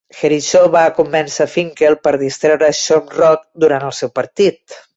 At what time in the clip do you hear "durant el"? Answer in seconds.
3.67-3.97